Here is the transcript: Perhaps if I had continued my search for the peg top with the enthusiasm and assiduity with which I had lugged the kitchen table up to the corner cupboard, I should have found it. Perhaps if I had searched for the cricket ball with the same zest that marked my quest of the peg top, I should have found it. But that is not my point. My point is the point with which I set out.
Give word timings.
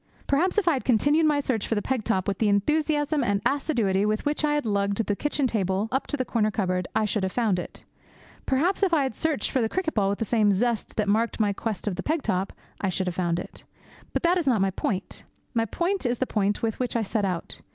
Perhaps 0.25 0.57
if 0.57 0.67
I 0.67 0.73
had 0.73 0.83
continued 0.83 1.27
my 1.27 1.39
search 1.39 1.67
for 1.67 1.75
the 1.75 1.81
peg 1.83 2.03
top 2.03 2.27
with 2.27 2.39
the 2.39 2.49
enthusiasm 2.49 3.23
and 3.23 3.39
assiduity 3.45 4.03
with 4.03 4.25
which 4.25 4.43
I 4.43 4.55
had 4.55 4.65
lugged 4.65 4.97
the 5.05 5.15
kitchen 5.15 5.45
table 5.45 5.89
up 5.91 6.07
to 6.07 6.17
the 6.17 6.25
corner 6.25 6.49
cupboard, 6.49 6.87
I 6.95 7.05
should 7.05 7.21
have 7.21 7.31
found 7.31 7.59
it. 7.59 7.83
Perhaps 8.47 8.81
if 8.81 8.95
I 8.95 9.03
had 9.03 9.13
searched 9.13 9.51
for 9.51 9.61
the 9.61 9.69
cricket 9.69 9.93
ball 9.93 10.09
with 10.09 10.17
the 10.17 10.25
same 10.25 10.51
zest 10.51 10.95
that 10.95 11.07
marked 11.07 11.39
my 11.39 11.53
quest 11.53 11.87
of 11.87 11.97
the 11.97 12.01
peg 12.01 12.23
top, 12.23 12.51
I 12.81 12.89
should 12.89 13.05
have 13.05 13.15
found 13.15 13.37
it. 13.37 13.63
But 14.11 14.23
that 14.23 14.39
is 14.39 14.47
not 14.47 14.59
my 14.59 14.71
point. 14.71 15.23
My 15.53 15.65
point 15.65 16.07
is 16.07 16.17
the 16.17 16.25
point 16.25 16.63
with 16.63 16.79
which 16.79 16.95
I 16.95 17.03
set 17.03 17.23
out. 17.23 17.61